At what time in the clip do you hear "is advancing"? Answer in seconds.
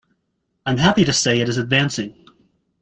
1.47-2.15